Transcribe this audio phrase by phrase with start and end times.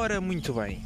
[0.00, 0.82] Ora, muito bem.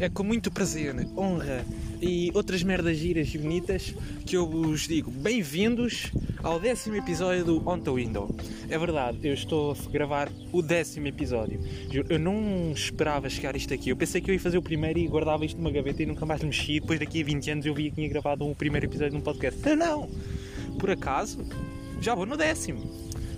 [0.00, 1.62] É com muito prazer, honra
[2.00, 3.94] e outras merdas giras e bonitas
[4.24, 6.10] que eu vos digo bem-vindos
[6.42, 8.34] ao décimo episódio do On the Window.
[8.70, 11.60] É verdade, eu estou a gravar o décimo episódio.
[12.08, 13.90] Eu não esperava chegar isto aqui.
[13.90, 16.24] Eu pensei que eu ia fazer o primeiro e guardava isto numa gaveta e nunca
[16.24, 16.80] mais me mexi.
[16.80, 19.20] Depois daqui a 20 anos eu vi que tinha gravado o primeiro episódio de um
[19.20, 19.60] podcast.
[19.76, 20.08] Não!
[20.78, 21.44] Por acaso,
[22.00, 22.90] já vou no décimo.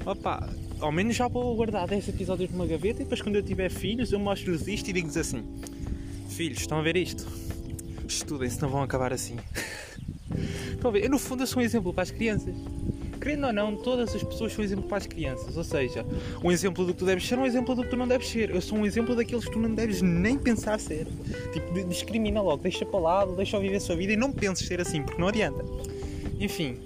[0.06, 0.48] Opa,
[0.80, 4.12] ao menos já vou guardar 10 episódios numa gaveta e depois quando eu tiver filhos
[4.12, 5.44] eu mostro-lhes isto e digo-lhes assim
[6.28, 7.26] Filhos, estão a ver isto?
[8.06, 9.36] Estudem, se não vão acabar assim.
[10.70, 11.04] Estão a ver?
[11.04, 12.54] Eu no fundo eu sou um exemplo para as crianças.
[13.20, 15.56] Querendo ou não, todas as pessoas são um exemplo para as crianças.
[15.56, 16.06] Ou seja,
[16.42, 18.50] um exemplo do que tu deves ser, um exemplo do que tu não deves ser.
[18.50, 21.08] Eu sou um exemplo daqueles que tu não deves nem pensar ser.
[21.52, 24.80] Tipo, discrimina logo, deixa para lado, deixa viver a sua vida e não penses ser
[24.80, 25.64] assim, porque não adianta.
[26.38, 26.78] Enfim,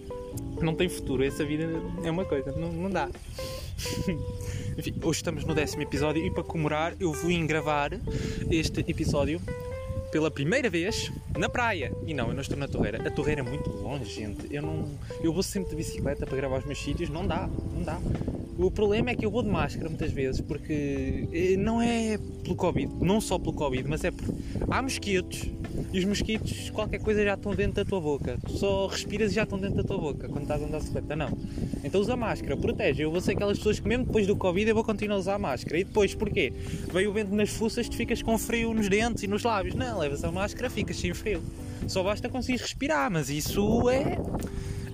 [0.62, 1.22] não tem futuro.
[1.22, 1.68] Essa vida
[2.02, 3.10] é uma coisa, não, não dá.
[4.78, 7.92] Enfim, hoje estamos no décimo episódio e para comemorar eu vim gravar
[8.50, 9.40] este episódio
[10.10, 11.92] pela primeira vez na praia.
[12.06, 13.06] E não, eu não estou na Torreira.
[13.06, 14.46] A Torreira é muito longe, gente.
[14.54, 14.88] Eu não.
[15.22, 17.08] Eu vou sempre de bicicleta para gravar os meus sítios.
[17.08, 17.98] Não dá, não dá.
[18.62, 22.54] O problema é que eu vou de máscara muitas vezes porque eh, não é pelo
[22.54, 24.32] Covid, não só pelo Covid, mas é porque
[24.70, 25.50] há mosquitos
[25.92, 28.38] e os mosquitos, qualquer coisa já estão dentro da tua boca.
[28.46, 31.16] Tu só respiras e já estão dentro da tua boca quando estás a andar de.
[31.16, 31.36] Não.
[31.82, 33.02] Então usa máscara, protege.
[33.02, 35.38] Eu vou ser aquelas pessoas que mesmo depois do Covid eu vou continuar a usar
[35.38, 35.78] máscara.
[35.78, 36.52] E depois, porquê?
[36.92, 39.74] Veio o vento nas fuças, tu ficas com frio nos dentes e nos lábios.
[39.74, 41.42] Não, levas a máscara, ficas sem frio.
[41.88, 44.16] Só basta conseguir respirar, mas isso é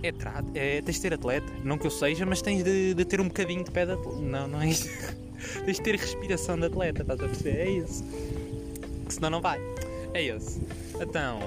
[0.03, 0.13] é,
[0.55, 3.29] é tens de ter atleta, não que eu seja, mas tens de, de ter um
[3.29, 4.19] bocadinho de pé de atleta.
[4.19, 4.89] Não, não é isso.
[5.65, 7.59] tens de ter respiração de atleta, estás a perceber?
[7.59, 8.05] É isso.
[9.07, 9.61] Que senão não vai.
[10.15, 10.61] É isso.
[11.01, 11.39] Então,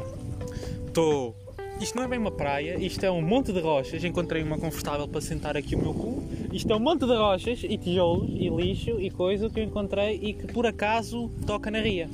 [0.88, 1.36] estou.
[1.80, 4.04] Isto não é bem uma praia, isto é um monte de rochas.
[4.04, 6.24] Encontrei uma confortável para sentar aqui o meu cu.
[6.54, 10.20] Isto é um monte de rochas e tijolos e lixo e coisa que eu encontrei
[10.22, 12.08] e que por acaso toca na ria.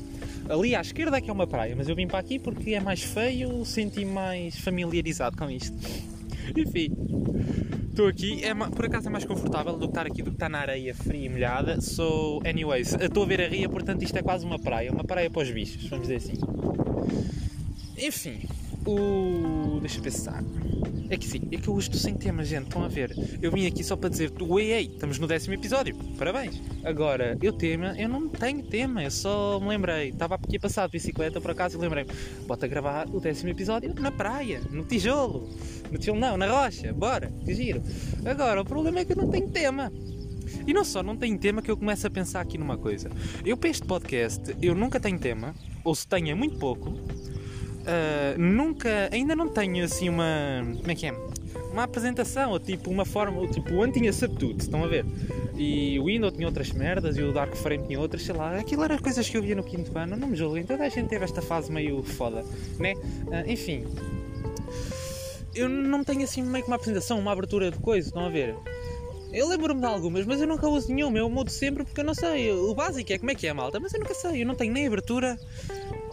[0.49, 2.79] Ali à esquerda é que é uma praia, mas eu vim para aqui porque é
[2.79, 5.75] mais feio, senti mais familiarizado com isto.
[6.55, 6.89] Enfim,
[7.89, 10.49] estou aqui, é, por acaso é mais confortável do que estar aqui, do que estar
[10.49, 11.81] na areia fria e molhada.
[11.81, 15.29] So, anyways, estou a ver a ria, portanto isto é quase uma praia, uma praia
[15.29, 16.39] para os bichos, vamos dizer assim.
[17.97, 18.39] Enfim,
[18.87, 19.79] o.
[19.79, 20.43] deixa eu pensar.
[21.09, 22.63] É que sim, é que eu hoje estou sem tema, gente.
[22.63, 23.15] Estão a ver?
[23.41, 25.95] Eu vim aqui só para dizer, ei, ei, estamos no décimo episódio.
[26.17, 26.61] Parabéns.
[26.83, 30.09] Agora, eu tema, eu não tenho tema, eu só me lembrei.
[30.09, 32.11] Estava aqui a passar de bicicleta por acaso e lembrei-me,
[32.45, 35.49] bota gravar o décimo episódio na praia, no tijolo.
[35.91, 37.81] No tijolo não, na rocha, bora, que giro.
[38.25, 39.91] Agora, o problema é que eu não tenho tema.
[40.65, 43.09] E não só não tenho tema que eu começo a pensar aqui numa coisa.
[43.45, 46.93] Eu para este podcast, eu nunca tenho tema, ou se tenho é muito pouco
[47.87, 50.25] uh, nunca, ainda não tenho assim uma.
[50.77, 51.13] Como é que é?
[51.71, 55.05] Uma apresentação, ou tipo uma forma, ou tipo o One tinha tudo, estão a ver?
[55.55, 58.83] E o Windows tinha outras merdas e o Dark Frame tinha outras, sei lá, aquilo
[58.83, 61.23] eram coisas que eu via no quinto ano, não me julguem, toda a gente teve
[61.23, 62.43] esta fase meio foda,
[62.79, 62.93] né?
[62.95, 63.85] Uh, enfim,
[65.53, 68.55] eu não tenho assim meio que uma apresentação, uma abertura de coisa, estão a ver?
[69.31, 71.17] Eu lembro-me de algumas, mas eu nunca uso nenhuma.
[71.17, 72.51] Eu mudo sempre porque eu não sei.
[72.51, 73.79] O básico é como é que é, malta.
[73.79, 74.41] Mas eu nunca sei.
[74.41, 75.37] Eu não tenho nem abertura,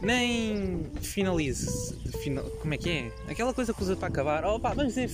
[0.05, 1.95] nem finalize.
[2.23, 3.13] Final, como é que é?
[3.29, 4.45] Aquela coisa que usa para acabar.
[4.45, 5.09] Oh, pá, vamos dizer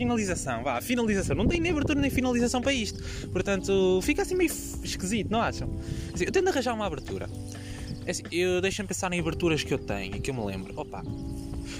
[0.00, 0.62] finalização.
[0.62, 1.36] Vá, finalização.
[1.36, 3.02] Não tem nem abertura nem finalização para isto.
[3.28, 4.50] Portanto, fica assim meio
[4.82, 5.68] esquisito, não acham?
[6.14, 7.28] Assim, eu tento arranjar uma abertura.
[8.06, 10.72] É assim, eu deixo-me pensar em aberturas que eu tenho, que eu me lembro.
[10.74, 11.02] Opa,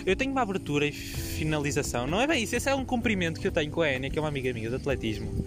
[0.04, 2.06] eu tenho uma abertura e finalização.
[2.06, 4.18] Não é bem isso, esse é um cumprimento que eu tenho com a Enya, que
[4.18, 5.44] é uma amiga minha de atletismo.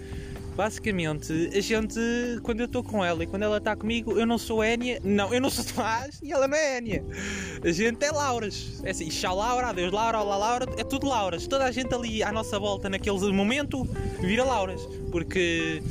[0.56, 2.00] Basicamente, a gente,
[2.44, 5.34] quando eu estou com ela e quando ela está comigo, eu não sou Enya, não,
[5.34, 7.04] eu não sou Tomás e ela não é Enya.
[7.64, 8.80] A gente é Lauras.
[8.84, 11.48] É assim, tchau Laura, adeus Laura, olá Laura, é tudo Lauras.
[11.48, 13.84] Toda a gente ali à nossa volta naquele momento
[14.22, 14.82] vira Lauras.
[15.12, 15.82] Porque,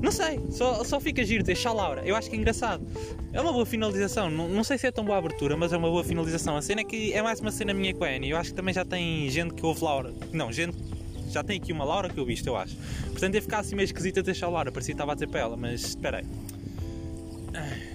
[0.00, 2.02] não sei, só, só fica giro dizer tchau Laura.
[2.04, 2.86] Eu acho que é engraçado.
[3.32, 4.30] É uma boa finalização.
[4.30, 6.56] Não, não sei se é tão boa abertura, mas é uma boa finalização.
[6.56, 8.30] A cena é que é mais uma cena minha com a Enya.
[8.30, 10.14] Eu acho que também já tem gente que ouve Laura.
[10.32, 10.93] Não, gente
[11.30, 12.76] já tem aqui uma Laura que eu visto, eu acho.
[13.06, 15.28] Portanto, ia ficar assim meio esquisito a deixar a Laura, parecia que estava a dizer
[15.28, 16.26] para ela, mas espera aí.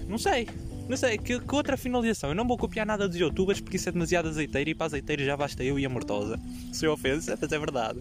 [0.08, 0.46] Não sei,
[0.90, 2.30] não sei, que, que, outra finalização?
[2.30, 5.24] Eu não vou copiar nada dos youtubers porque isso é demasiado azeiteiro e para azeiteiro
[5.24, 6.36] já basta eu e a mortosa.
[6.72, 8.00] Se eu ofensa, mas é verdade.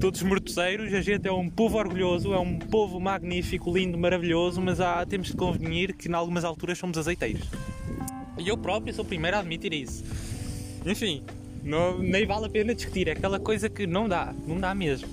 [0.00, 4.80] Todos mortoseiros, a gente é um povo orgulhoso, é um povo magnífico, lindo, maravilhoso, mas
[4.80, 7.46] há, temos de convenir que em algumas alturas somos azeiteiros.
[8.38, 10.02] E eu próprio sou o primeiro a admitir isso.
[10.84, 11.22] Enfim,
[11.62, 15.08] não, nem vale a pena discutir, é aquela coisa que não dá, não dá mesmo.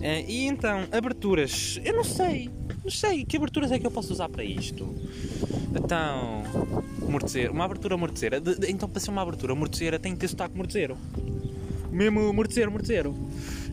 [0.00, 2.50] É, e então, aberturas, eu não sei,
[2.82, 4.88] não sei, que aberturas é que eu posso usar para isto?
[5.74, 6.42] Então,
[7.08, 10.28] mortezeiro, uma abertura mortezeira, de, de, então para ser uma abertura mortezeira tem que ter
[10.28, 10.96] sotaque mortezeiro.
[11.90, 13.14] Mesmo mortezeiro, mortezeiro.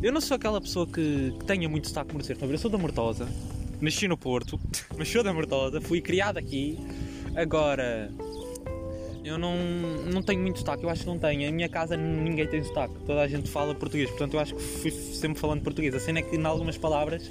[0.02, 3.28] Eu não sou aquela pessoa que, que tenha muito sotaque mortezeiro, eu sou da Mortosa,
[3.80, 4.60] nasci no Porto,
[4.98, 6.78] mas sou da Mortosa, fui criado aqui,
[7.38, 8.10] Agora,
[9.28, 9.56] eu não,
[10.12, 11.42] não tenho muito sotaque, eu acho que não tenho.
[11.42, 14.62] Em minha casa ninguém tem sotaque, toda a gente fala português, portanto eu acho que
[14.62, 15.94] fui sempre falando português.
[15.94, 17.30] A cena é que em algumas palavras,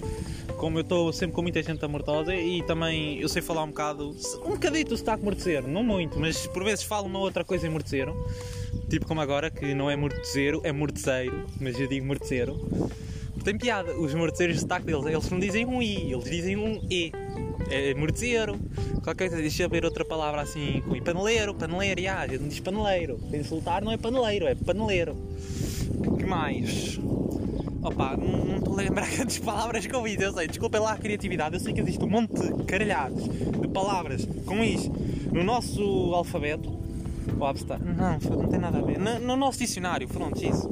[0.59, 4.15] como eu estou sempre com muita gente amortosa e também eu sei falar um bocado,
[4.45, 7.71] um bocadito o sotaque mortezeiro, não muito, mas por vezes falo uma outra coisa em
[7.71, 8.15] mortezeiro,
[8.89, 12.57] tipo como agora, que não é mortezeiro, é mortezeiro, mas eu digo mortezeiro.
[13.47, 16.81] Tem piada, os mortezeiros, o sotaque deles, eles não dizem um I, eles dizem um
[16.91, 17.13] E
[17.71, 18.59] é morteiro,
[19.05, 22.49] qualquer coisa, deixa eu ver outra palavra assim, com paneleiro, paneleiro, já, a gente não
[22.49, 25.17] diz paneleiro, para insultar não é paneleiro, é paneleiro.
[26.19, 26.99] que mais?
[27.85, 31.55] Opa, não estou a lembrar quantas palavras eu vi, eu sei, desculpem lá a criatividade,
[31.55, 34.91] eu sei que existe um monte de caralhados de palavras com isso
[35.31, 35.81] no nosso
[36.13, 37.45] alfabeto, o
[37.79, 40.69] não, não tem nada a ver, no, no nosso dicionário, pronto, isso.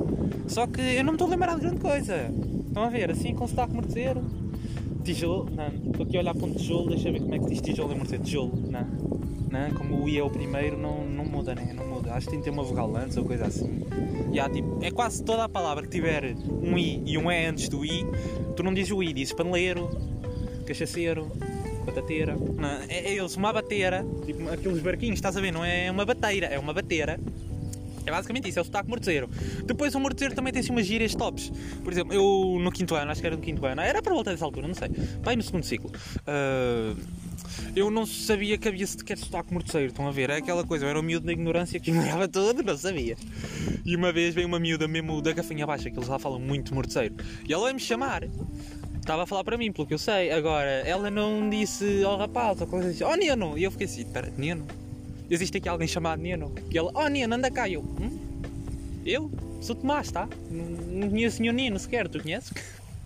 [0.49, 2.33] Só que eu não me estou a lembrar de grande coisa.
[2.75, 4.21] Estão a ver, assim com sotaque morteiro
[5.05, 5.69] Tijolo, não.
[5.93, 7.93] Estou aqui a olhar para um tijolo, deixa eu ver como é que diz tijolo
[7.93, 8.25] em morcego.
[8.25, 8.81] Tijolo, não.
[9.49, 11.73] Não, como o I é o primeiro, não, não muda, né?
[11.73, 12.13] Não muda.
[12.13, 13.87] Acho que tem que ter uma vogal antes ou coisa assim.
[14.33, 17.47] E há, tipo, é quase toda a palavra que tiver um I e um E
[17.47, 18.05] antes do I,
[18.57, 19.89] tu não dizes o I, dizes paneleiro,
[20.67, 21.31] cachaceiro,
[21.87, 22.35] batateira.
[22.35, 25.53] Não, é, é eles, uma bateira, tipo aqueles barquinhos, estás a ver?
[25.53, 27.21] Não é uma bateira, é uma bateira
[28.07, 29.29] é basicamente isso, é o sotaque morteiro.
[29.65, 31.53] Depois o morteiro também tem assim umas gírias tops.
[31.83, 34.31] Por exemplo, eu no quinto ano, acho que era no quinto ano, era para volta
[34.31, 34.89] dessa altura, não sei.
[35.23, 35.91] Pai, no segundo ciclo.
[36.21, 36.97] Uh,
[37.75, 40.31] eu não sabia que havia sequer sotaque morteiro, estão a ver?
[40.31, 43.17] É aquela coisa, eu era um miúdo da ignorância que ignorava tudo, não sabia.
[43.85, 46.75] E uma vez veio uma miúda mesmo da gafanha baixa, que eles lá falam muito
[46.75, 47.15] morteiro.
[47.47, 48.25] E ela veio-me chamar.
[48.95, 50.31] Estava a falar para mim, pelo que eu sei.
[50.31, 53.59] Agora, ela não disse ao oh, rapaz ou coisa assim, oh Neno!
[53.59, 54.67] E eu fiquei assim, espera, Neno?
[55.31, 56.53] Existe aqui alguém chamado Neno.
[56.71, 57.69] E ele, oh Neno, anda cá.
[57.69, 58.19] Eu, hum?
[59.05, 59.31] eu?
[59.61, 60.29] Sou Tomás, tá?
[60.51, 62.53] Não, conheço nenhum Neno sequer, tu conheces?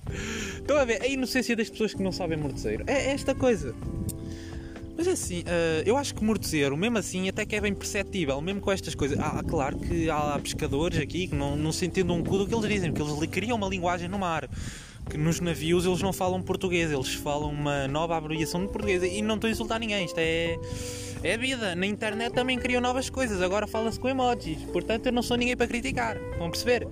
[0.59, 2.85] Estão a ver a inocência das pessoas que não sabem mortezeiro.
[2.87, 3.75] É, é esta coisa.
[4.97, 8.41] Mas é assim, uh, eu acho que mortezeiro, mesmo assim, até que é bem perceptível,
[8.41, 9.17] mesmo com estas coisas.
[9.21, 12.55] Ah, claro que há pescadores aqui que não, não se entendem um cu do que
[12.55, 14.49] eles dizem, porque eles criam uma linguagem no mar
[15.09, 19.23] que nos navios eles não falam português, eles falam uma nova abreviação de português e
[19.23, 20.59] não estou a insultar ninguém, isto é,
[21.23, 21.75] é vida.
[21.75, 25.57] Na internet também criam novas coisas, agora fala-se com emojis, portanto eu não sou ninguém
[25.57, 26.87] para criticar, vão perceber?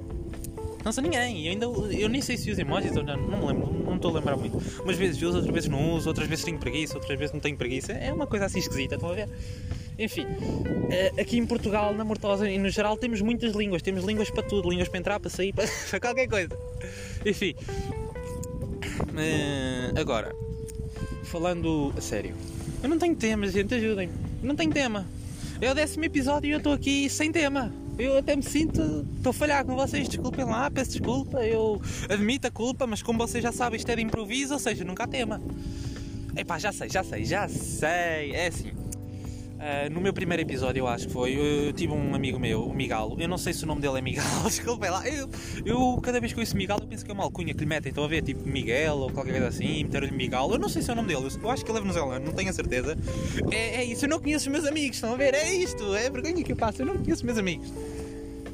[0.84, 1.66] Não sou ninguém, eu, ainda,
[1.96, 4.36] eu nem sei se uso emojis ou não, não me lembro, não estou a lembrar
[4.36, 4.56] muito.
[4.84, 7.56] Umas vezes uso, outras vezes não uso, outras vezes tenho preguiça, outras vezes não tenho
[7.56, 9.28] preguiça, é uma coisa assim esquisita, estão a ver?
[9.98, 10.26] Enfim,
[10.90, 13.82] eh, aqui em Portugal, na Mortosa e no geral, temos muitas línguas.
[13.82, 16.58] Temos línguas para tudo: línguas para entrar, para sair, para, para qualquer coisa.
[17.24, 17.54] Enfim,
[19.16, 20.34] Uh, agora,
[21.24, 22.34] falando a sério,
[22.82, 24.12] eu não tenho tema, gente, ajudem-me.
[24.42, 25.06] Não tenho tema.
[25.60, 27.72] É o décimo episódio e eu estou aqui sem tema.
[27.98, 29.06] Eu até me sinto.
[29.16, 31.44] Estou a falhar com vocês, desculpem lá, peço desculpa.
[31.46, 34.84] Eu admito a culpa, mas como vocês já sabem, isto é de improviso, ou seja,
[34.84, 35.42] nunca há tema.
[36.36, 38.32] Epá, já sei, já sei, já sei.
[38.32, 38.70] É assim.
[39.56, 42.74] Uh, no meu primeiro episódio, eu acho que foi, eu tive um amigo meu, o
[42.74, 43.16] Migalo.
[43.18, 45.08] Eu não sei se o nome dele é Migalo, desculpem lá.
[45.08, 45.28] Eu,
[45.64, 47.88] eu, cada vez que ouço Migalo, eu penso que é uma alcunha que lhe metem.
[47.88, 50.54] Estão a ver, tipo Miguel ou qualquer coisa assim, meteram-lhe Migalo.
[50.54, 52.32] Eu não sei se é o nome dele, eu acho que ele é venezuelano, não
[52.34, 52.96] tenho a certeza.
[53.50, 55.32] É, é isso, eu não conheço os meus amigos, estão a ver?
[55.32, 57.72] É isto, é a vergonha que eu passo, eu não conheço os meus amigos.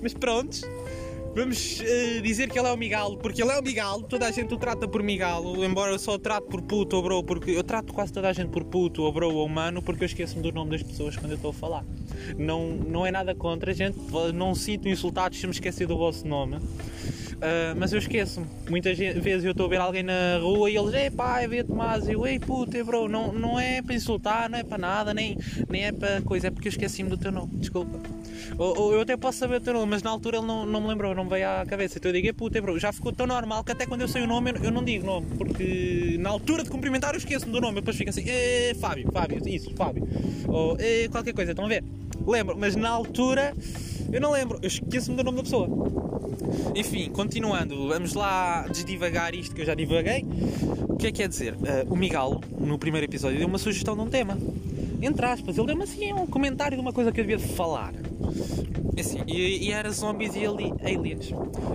[0.01, 0.63] Mas prontos,
[1.35, 4.31] Vamos uh, dizer que ele é o Migalo, porque ele é o Migalo, toda a
[4.31, 7.53] gente o trata por Migalo, embora eu só o trate por puto ou bro, porque
[7.53, 10.43] eu trato quase toda a gente por puto ou bro ou humano, porque eu esqueço-me
[10.43, 11.85] do nome das pessoas quando eu estou a falar.
[12.37, 13.99] Não, não é nada contra, gente,
[14.35, 16.57] não sinto insultados se me esquecer do vosso nome.
[16.57, 18.47] Uh, mas eu esqueço-me.
[18.69, 21.65] Muitas vezes eu estou a ver alguém na rua e eles, ei pá, é ver
[21.65, 25.15] Tomás, eu, ei puto, é bro, não, não é para insultar, não é para nada,
[25.15, 27.99] nem, nem é para coisa, é porque eu esqueci-me do teu nome, desculpa.
[28.59, 30.81] Ou, ou, eu até posso saber o teu nome, mas na altura ele não, não
[30.81, 31.99] me lembrou, não me veio à cabeça.
[31.99, 34.27] Então eu digo, puta, bro, já ficou tão normal que até quando eu sei o
[34.27, 37.77] nome eu, eu não digo nome, porque na altura de cumprimentar eu esqueço-me do nome,
[37.77, 40.07] depois fico assim, eh, Fábio, Fábio, isso, Fábio.
[40.49, 41.85] Ou eh, qualquer coisa, estão a ver?
[42.27, 43.55] Lembro, mas na altura
[44.13, 45.69] eu não lembro, eu esqueço-me do nome da pessoa.
[46.75, 50.25] Enfim, continuando, vamos lá desdivagar isto que eu já divaguei.
[50.89, 51.55] O que é que quer dizer?
[51.55, 54.37] Uh, o Migalo, no primeiro episódio, deu uma sugestão de um tema.
[55.03, 57.93] Entre aspas, ele deu-me assim um comentário de uma coisa que eu devia falar.
[58.99, 61.33] Assim, e, e era zombies e ali, aliens.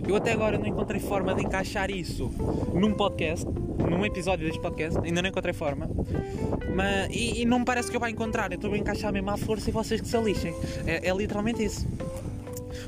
[0.08, 2.32] Eu até agora não encontrei forma de encaixar isso
[2.74, 5.90] num podcast, num episódio deste podcast, ainda não encontrei forma.
[6.74, 9.30] Mas, e, e não me parece que eu vá encontrar, eu estou a encaixar mesmo
[9.30, 10.54] à força e vocês que se alixem.
[10.86, 11.86] É, é literalmente isso.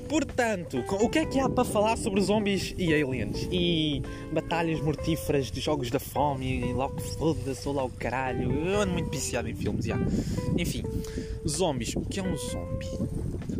[0.07, 3.47] Portanto, o que é que há para falar sobre zombies e aliens?
[3.51, 8.51] E batalhas mortíferas de jogos da fome e que foda-se ou lá o caralho.
[8.51, 9.97] Eu ando muito viciado em filmes, já.
[10.57, 10.83] Enfim,
[11.47, 11.95] zombies.
[11.95, 12.87] O que é um zombie?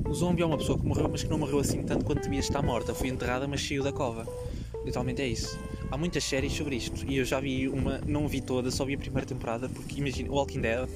[0.08, 2.40] O zombie é uma pessoa que morreu, mas que não morreu assim tanto quanto devia
[2.40, 2.94] estar morta.
[2.94, 4.28] Foi enterrada, mas saiu da cova.
[4.84, 5.60] Literalmente é isso.
[5.92, 8.94] Há muitas séries sobre isto e eu já vi uma, não vi toda, só vi
[8.94, 10.88] a primeira temporada, porque imagina, Walking Dead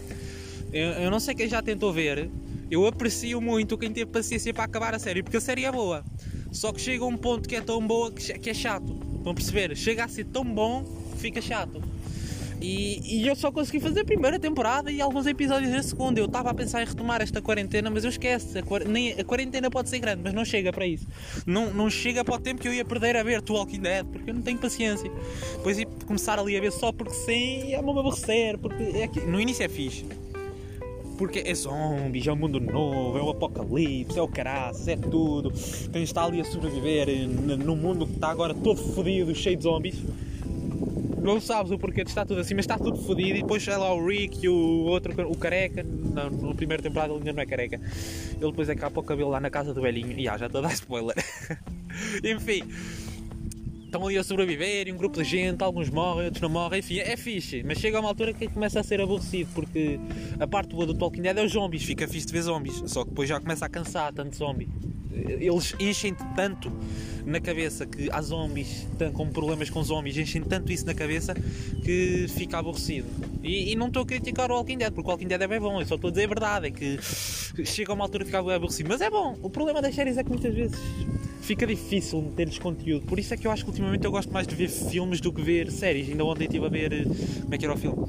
[0.74, 2.32] eu, eu não sei quem já tentou ver,
[2.74, 6.04] eu aprecio muito quem teve paciência para acabar a série, porque a série é boa.
[6.52, 8.98] Só que chega a um ponto que é tão boa que, é chato.
[9.18, 9.76] Estão a perceber?
[9.78, 11.84] Chega a ser tão bom que fica chato.
[12.60, 16.20] E, e, eu só consegui fazer a primeira temporada e alguns episódios da segunda.
[16.20, 18.58] Eu estava a pensar em retomar esta quarentena, mas eu esqueço.
[18.58, 21.06] A, nem, a quarentena pode ser grande, mas não chega para isso.
[21.46, 24.06] Não, não chega para o tempo que eu ia perder a ver The Walking Dead,
[24.06, 25.12] porque eu não tenho paciência.
[25.58, 28.58] Depois ia começar ali a ver só porque sim, ia-me aborrecer.
[28.58, 30.06] Porque é que, no início é fixe.
[31.18, 35.52] Porque é zombies, é um mundo novo, é o apocalipse, é o caraças, é tudo.
[35.52, 40.04] De estar ali a sobreviver num mundo que está agora todo fodido, cheio de zombies
[41.24, 43.38] não sabes o porquê de estar tudo assim, mas está tudo fodido.
[43.38, 45.82] E depois é lá o Rick e o outro, o careca.
[45.82, 47.80] Não, na primeira temporada ele ainda não é careca.
[48.34, 50.12] Ele depois acaba o cabelo lá na casa do velhinho.
[50.20, 51.16] E ah, já estou a dar spoiler.
[52.24, 52.64] Enfim.
[53.94, 56.98] Estão ali a sobreviver, e um grupo de gente, alguns morrem, outros não morrem, enfim,
[56.98, 57.62] é fixe.
[57.62, 60.00] Mas chega a uma altura que começa a ser aborrecido, porque
[60.40, 62.82] a parte boa do Talking Dead é os zombies, fica fixe de ver zombies.
[62.88, 64.68] Só que depois já começa a cansar tanto zombie
[65.14, 66.72] eles enchem tanto
[67.26, 71.34] na cabeça que há zombies com problemas com zombies, enchem tanto isso na cabeça
[71.84, 73.08] que fica aborrecido.
[73.44, 75.60] E, e não estou a criticar o Walking Dead, porque o Walking Dead é bem
[75.60, 77.00] bom, eu só estou a dizer a verdade, é que
[77.66, 78.90] chega a uma altura que fica aborrecido.
[78.90, 80.78] Mas é bom, o problema das séries é que muitas vezes
[81.44, 83.06] fica difícil meter-lhes conteúdo.
[83.06, 85.32] Por isso é que eu acho que ultimamente eu gosto mais de ver filmes do
[85.32, 86.10] que ver séries.
[86.10, 87.06] Ainda ontem estive a ver.
[87.42, 88.06] Como é que era o filme?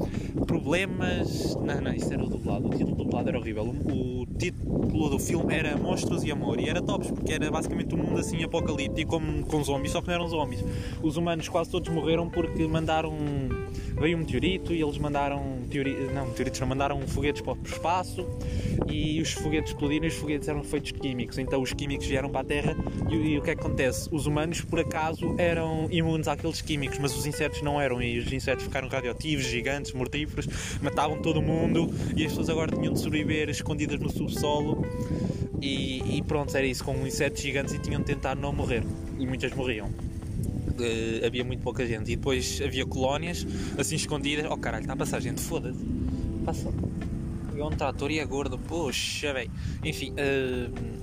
[0.46, 1.56] Problemas.
[1.56, 2.68] Não, não, isso era o dublado.
[2.68, 3.64] O título dublado era horrível.
[3.64, 7.94] O, o título do filme era Monstros e Amor e era tops porque era basicamente
[7.94, 10.64] um mundo assim apocalíptico como, com zombies, só que não eram zombies.
[11.02, 13.12] Os humanos quase todos morreram porque mandaram.
[13.98, 15.58] Veio um meteorito e eles mandaram.
[15.70, 15.94] Teori...
[16.14, 18.26] Não, meteoritos não, mandaram foguetes para o espaço
[18.88, 21.38] e os foguetes explodiram e os foguetes eram feitos químicos.
[21.38, 22.76] Então os químicos vieram para a Terra
[23.10, 24.08] e e o que é que acontece?
[24.12, 28.02] Os humanos, por acaso, eram imunes àqueles químicos, mas os insetos não eram.
[28.02, 30.46] E os insetos ficaram radioativos, gigantes, mortíferos,
[30.82, 31.92] matavam todo mundo.
[32.16, 34.84] E as pessoas agora tinham de sobreviver escondidas no subsolo.
[35.60, 38.84] E, e pronto, era isso, com insetos gigantes e tinham de tentar não morrer.
[39.18, 39.90] E muitas morriam.
[40.80, 42.12] Uh, havia muito pouca gente.
[42.12, 43.46] E depois havia colónias,
[43.78, 44.46] assim escondidas.
[44.50, 45.84] Oh caralho, está a passar gente, foda-se.
[46.44, 46.72] Passa.
[47.56, 49.48] É um trator e é gordo, poxa, bem.
[49.84, 50.93] Enfim, uh,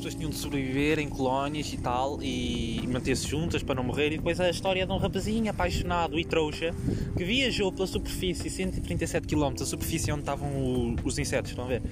[0.00, 4.12] pessoas tinham de sobreviver em colónias e tal e manter-se juntas para não morrer.
[4.12, 6.74] E depois a história de um rapazinho apaixonado e trouxa
[7.16, 11.82] que viajou pela superfície 137 km, a superfície onde estavam os insetos, estão a ver?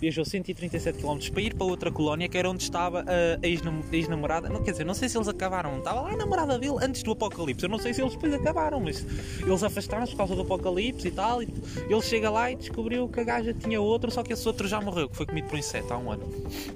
[0.00, 4.48] Viajou 137 km para ir para outra colónia que era onde estava a ex-namorada.
[4.48, 7.10] Não quer dizer, não sei se eles acabaram, estava lá a namorada dele antes do
[7.10, 7.64] apocalipse.
[7.64, 9.04] Eu não sei se eles depois acabaram, mas
[9.40, 11.42] eles afastaram-se por causa do apocalipse e tal.
[11.42, 11.48] E
[11.88, 14.80] ele chega lá e descobriu que a gaja tinha outro, só que esse outro já
[14.80, 16.24] morreu, que foi comido por um inseto há um ano.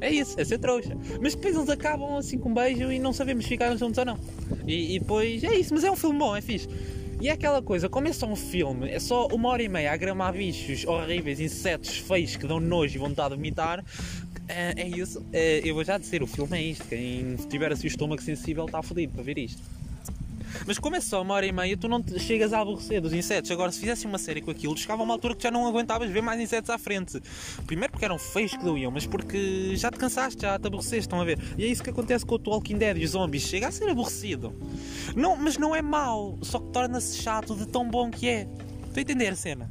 [0.00, 1.18] É isso, é ser trouxa trouxa.
[1.20, 4.04] Mas depois eles acabam assim com um beijo e não sabemos se ficaram juntos ou
[4.04, 4.18] não.
[4.66, 6.68] E, e depois é isso, mas é um filme bom, é fixe.
[7.20, 9.92] E é aquela coisa, como é só um filme, é só uma hora e meia
[9.92, 13.84] a gramar bichos horríveis, insetos feios que dão nojo e vontade de vomitar,
[14.48, 15.24] é, é isso.
[15.32, 16.84] É, eu vou já dizer, o filme é isto.
[16.88, 19.62] Quem tiver assim o estômago sensível está fodido para ver isto.
[20.66, 23.50] Mas como é só uma hora e meia, tu não chegas a aborrecer dos insetos.
[23.50, 26.22] Agora, se fizesse uma série com aquilo, chegava uma altura que já não aguentavas ver
[26.22, 27.20] mais insetos à frente.
[27.66, 31.20] Primeiro porque eram feios que doíam, mas porque já te cansaste, já te aborreceste, estão
[31.20, 31.38] a ver?
[31.56, 33.42] E é isso que acontece com o Walking Dead e os zombies.
[33.42, 34.54] Chega a ser aborrecido.
[35.14, 38.48] Não, mas não é mau, só que torna-se chato de tão bom que é.
[38.86, 39.70] Estou a entender a cena?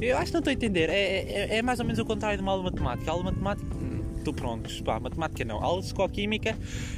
[0.00, 0.88] Eu acho que não estou a entender.
[0.88, 3.10] É, é, é mais ou menos o contrário de uma aula de matemática.
[3.10, 5.62] A aula de matemática tu prontos, pá, matemática não.
[5.62, 6.56] Aula de psicoquímica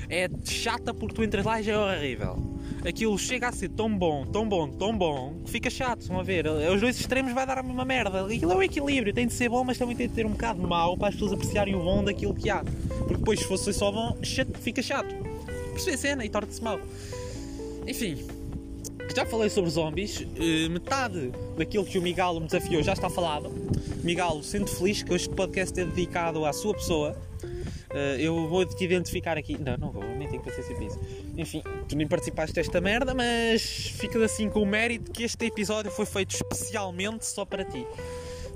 [0.08, 2.54] é chata porque tu entras lá e já é horrível
[2.86, 6.22] aquilo chega a ser tão bom, tão bom, tão bom, que fica chato, estão a
[6.22, 6.46] ver?
[6.46, 8.26] Os dois extremos vai dar a mesma merda.
[8.26, 10.60] Aquilo é o equilíbrio, tem de ser bom, mas também tem de ter um bocado
[10.60, 12.62] de mau para as pessoas apreciarem o bom daquilo que há.
[12.98, 15.14] Porque depois, se fosse só bom, chato, fica chato.
[15.72, 16.78] Percebe a cena e torna-se mau.
[17.86, 18.18] Enfim,
[19.14, 23.50] já falei sobre zombies, eh, metade daquilo que o Migalo me desafiou já está falado.
[24.02, 27.16] Migalo, sinto feliz que este podcast é dedicado à sua pessoa.
[27.94, 29.56] Eh, eu vou te identificar aqui.
[29.56, 31.00] Não, não vou, nem tenho paciência para isso.
[31.36, 35.90] Enfim, tu nem participaste desta merda, mas ficas assim com o mérito que este episódio
[35.90, 37.86] foi feito especialmente só para ti.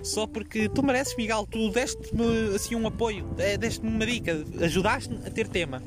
[0.03, 5.27] Só porque tu mereces, Miguel, tu deste-me assim um apoio, eh, deste-me uma dica, ajudaste-me
[5.27, 5.83] a ter tema.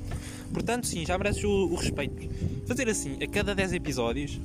[0.54, 2.30] Portanto, sim, já mereces o, o respeito.
[2.66, 4.40] Fazer assim, a cada 10 episódios,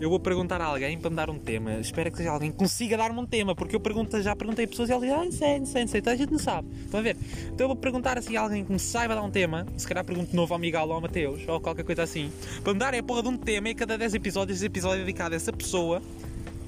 [0.00, 1.74] eu vou perguntar a alguém para me dar um tema.
[1.74, 4.68] Espero que seja alguém que consiga dar-me um tema, porque eu pergunto, já perguntei a
[4.68, 6.38] pessoas e elas dizem, ah, não sei, não sei, não sei, então a gente não
[6.38, 6.68] sabe.
[6.84, 7.16] Estão a ver?
[7.46, 10.04] Então eu vou perguntar assim a alguém que me saiba dar um tema, se calhar
[10.04, 12.30] pergunto de novo ao Miguel ou ao Mateus, ou qualquer coisa assim,
[12.62, 14.98] para me darem a porra de um tema e a cada 10 episódios, esse episódio
[14.98, 16.02] é dedicado a essa pessoa.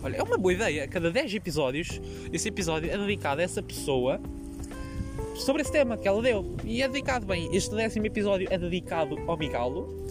[0.02, 0.85] Olha, é uma boa ideia.
[0.85, 2.00] A cada 10 episódios,
[2.33, 4.21] esse episódio é dedicado a essa pessoa
[5.38, 6.57] sobre esse tema que ela deu.
[6.64, 10.07] E é dedicado, bem, este décimo episódio é dedicado ao Migalo.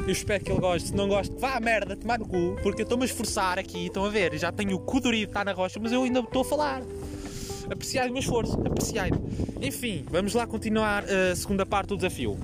[0.00, 0.88] Eu espero que ele goste.
[0.88, 3.86] Se não goste, vá à merda, tomar no cu, porque eu estou-me a esforçar aqui.
[3.86, 4.36] Estão a ver?
[4.38, 6.82] Já tenho o cu durido, está na rocha, mas eu ainda estou a falar.
[7.70, 9.10] Apreciai o meu esforço, apreciai.
[9.60, 12.38] Enfim, vamos lá continuar a segunda parte do desafio.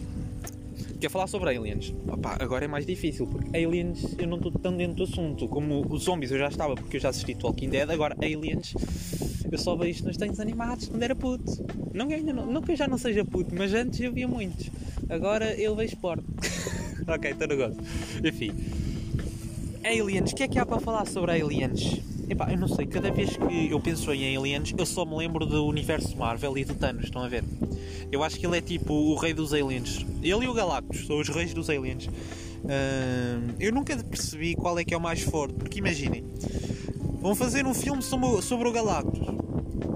[1.04, 1.94] Que é falar sobre aliens.
[2.08, 5.46] Opa, agora é mais difícil, porque aliens eu não estou tão dentro do assunto.
[5.46, 8.72] Como os zombies eu já estava, porque eu já assisti Talking Dead, agora aliens
[9.52, 11.62] eu só vejo nos desenhos animados quando era puto.
[11.92, 14.70] Não não, não que eu já não seja puto, mas antes eu via muitos.
[15.10, 16.24] Agora eu vejo porno.
[17.06, 17.82] ok, estou no gosto.
[18.26, 18.52] Enfim.
[19.84, 22.00] Aliens, o que é que há para falar sobre aliens?
[22.28, 25.44] Epá, eu não sei, cada vez que eu penso em aliens, eu só me lembro
[25.44, 27.44] do universo Marvel e do Thanos, estão a ver?
[28.10, 30.04] Eu acho que ele é tipo o rei dos aliens.
[30.22, 32.08] Ele e o Galactus são os reis dos aliens.
[33.60, 36.24] Eu nunca percebi qual é que é o mais forte, porque imaginem,
[37.20, 39.43] vão fazer um filme sobre, sobre o Galactus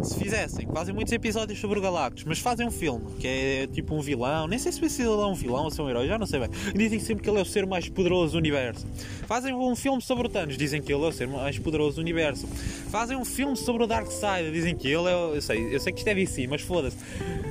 [0.02, 3.94] se fizessem, fazem muitos episódios sobre o Galactus, mas fazem um filme que é tipo
[3.94, 6.18] um vilão, nem sei se ele é um vilão ou se é um herói, já
[6.18, 6.48] não sei bem.
[6.74, 8.86] Dizem sempre que ele é o ser mais poderoso do universo.
[9.26, 12.00] Fazem um filme sobre o Thanos, dizem que ele é o ser mais poderoso do
[12.00, 12.46] universo.
[12.90, 15.12] Fazem um filme sobre o Darkseid, dizem que ele é.
[15.12, 16.96] Eu sei, eu sei que isto é DC, mas foda-se.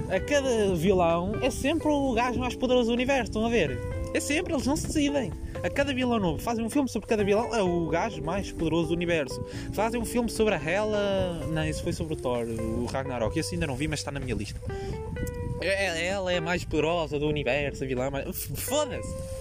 [0.10, 3.78] A cada vilão é sempre o gajo mais poderoso do universo, estão a ver?
[4.14, 5.32] É sempre, eles não se decidem
[5.64, 6.42] a cada vilão novo.
[6.42, 7.54] Fazem um filme sobre cada vilão.
[7.54, 9.44] É o gajo mais poderoso do universo.
[9.74, 11.46] Fazem um filme sobre a Hela.
[11.52, 13.38] Não, isso foi sobre o Thor, o Ragnarok.
[13.38, 14.60] Esse ainda não vi, mas está na minha lista.
[15.62, 18.44] É, é, ela é a mais poderosa do universo, a vilã mais.
[18.56, 19.38] Foda-se!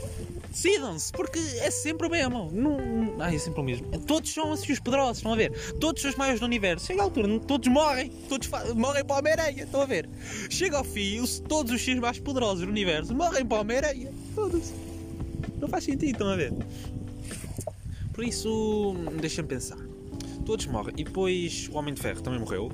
[0.50, 2.50] Decidam-se, porque é sempre o mesmo.
[2.50, 2.78] Não,
[3.20, 3.86] ah, é sempre o mesmo.
[4.06, 5.52] Todos são assim os poderosos, estão a ver?
[5.78, 6.86] Todos os maiores do universo.
[6.86, 8.08] Chega a altura, todos morrem.
[8.26, 10.08] Todos morrem para a Homem-Aranha, estão a ver?
[10.48, 14.10] Chega ao fim, todos os X mais poderosos do universo morrem para a Homem-Aranha.
[14.34, 14.85] Foda-se.
[15.58, 16.52] Não faz sentido, estão a ver?
[18.12, 19.78] Por isso, deixa-me pensar.
[20.44, 20.94] Todos morrem.
[20.96, 22.70] E depois o Homem de Ferro também morreu.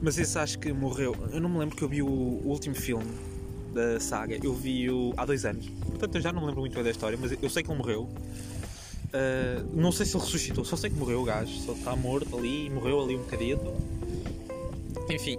[0.00, 1.14] Mas esse acho que morreu.
[1.32, 3.10] Eu não me lembro que eu vi o último filme
[3.74, 4.38] da saga.
[4.42, 5.68] Eu vi-o há dois anos.
[5.68, 7.78] Portanto, eu já não me lembro muito bem da história, mas eu sei que ele
[7.78, 8.02] morreu.
[9.08, 11.52] Uh, não sei se ele ressuscitou, só sei que morreu o gajo.
[11.60, 13.74] Só está morto ali, morreu ali um bocadito.
[15.10, 15.38] Enfim,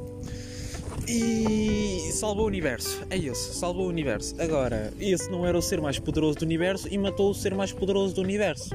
[1.10, 3.02] e salvou o universo.
[3.10, 4.36] É esse, salvou o universo.
[4.40, 7.72] Agora, esse não era o ser mais poderoso do universo e matou o ser mais
[7.72, 8.70] poderoso do universo.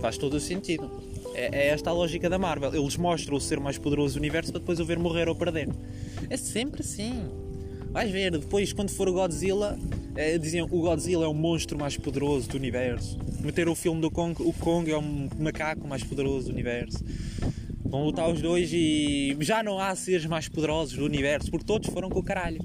[0.00, 0.90] Faz todo o sentido.
[1.34, 2.74] É, é esta a lógica da Marvel.
[2.74, 5.68] Eles mostram o ser mais poderoso do universo para depois o ver morrer ou perder.
[6.30, 7.12] É sempre assim.
[7.90, 9.78] Vais ver, depois quando for o Godzilla,
[10.16, 13.18] é, diziam o Godzilla é o monstro mais poderoso do universo.
[13.40, 15.02] Meter o filme do Kong, o Kong é o
[15.38, 17.04] macaco mais poderoso do universo.
[17.92, 21.90] Vão lutar os dois e já não há seres mais poderosos do universo, porque todos
[21.90, 22.58] foram com o caralho.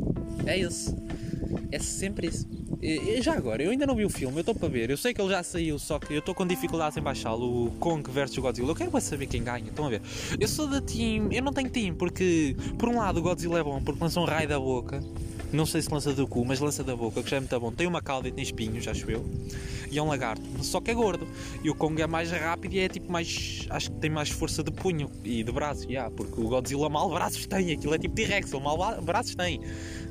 [0.45, 0.95] É isso.
[1.69, 2.47] É sempre isso.
[2.81, 4.89] E, já agora, eu ainda não vi o filme, eu estou para ver.
[4.89, 7.65] Eu sei que ele já saiu, só que eu estou com dificuldades em baixá-lo.
[7.65, 8.69] O Kong vs Godzilla.
[8.69, 9.67] Eu quero saber quem ganha.
[9.67, 10.01] Estão a ver?
[10.39, 11.27] Eu sou da team.
[11.29, 14.23] Eu não tenho team, porque por um lado o Godzilla é bom, porque lança um
[14.23, 15.03] raio da boca.
[15.51, 17.69] Não sei se lança do cu, mas lança da boca, que já é muito bom.
[17.69, 19.25] Tem uma cauda e tem espinhos, acho eu.
[19.89, 21.27] E é um lagarto, só que é gordo.
[21.63, 23.65] E o Kong é mais rápido e é tipo mais.
[23.69, 27.09] Acho que tem mais força de punho e de braço, yeah, porque o Godzilla mal
[27.09, 27.71] braços tem.
[27.71, 29.61] Aquilo é tipo T-Rex, ele mal braços tem.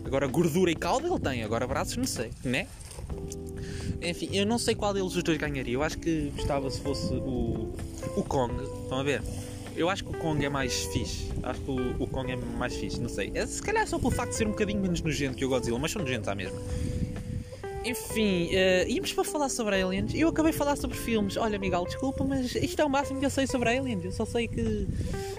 [0.04, 2.66] Agora gordura e cauda ele tem, agora braços não sei, né?
[4.02, 5.74] Enfim, eu não sei qual deles os dois ganharia.
[5.74, 7.74] Eu acho que gostava se fosse o,
[8.16, 8.54] o Kong.
[8.82, 9.22] Estão a ver?
[9.74, 11.28] Eu acho que o Kong é mais fixe.
[11.42, 13.30] Acho que o, o Kong é mais fixe, não sei.
[13.34, 15.78] É, se calhar só pelo facto de ser um bocadinho menos nojento que o Godzilla,
[15.78, 16.58] mas são nojentos à mesma.
[17.86, 21.36] Enfim, uh, íamos para falar sobre aliens eu acabei de falar sobre filmes.
[21.36, 24.04] Olha, Miguel, desculpa, mas isto é o máximo que eu sei sobre aliens.
[24.04, 24.88] Eu só sei que,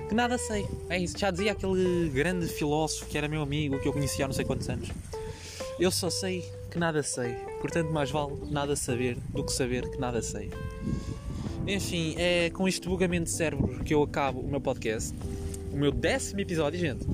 [0.07, 0.65] que nada sei.
[0.89, 4.27] É isso, já dizia aquele grande filósofo que era meu amigo, que eu conhecia há
[4.29, 4.89] não sei quantos anos.
[5.77, 7.33] Eu só sei que nada sei.
[7.59, 10.49] Portanto, mais vale nada saber do que saber que nada sei.
[11.67, 15.13] Enfim, é com este bugamento de cérebro que eu acabo o meu podcast.
[15.73, 17.05] O meu décimo episódio, gente.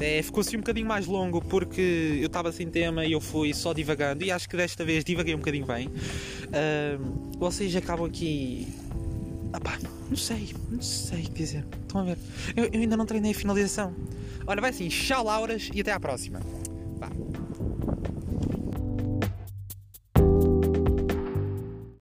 [0.00, 3.54] É, ficou assim um bocadinho mais longo porque eu estava sem tema e eu fui
[3.54, 4.24] só divagando.
[4.24, 5.88] E acho que desta vez divaguei um bocadinho bem.
[5.88, 8.66] Uh, vocês acabam aqui.
[9.54, 9.78] Epá,
[10.08, 11.64] não sei, não sei o que dizer.
[11.82, 12.18] Estão a ver?
[12.56, 13.94] Eu, eu ainda não treinei a finalização.
[14.46, 16.40] Olha, vai assim, tchau, Lauras, e até à próxima.
[16.98, 17.08] Vá.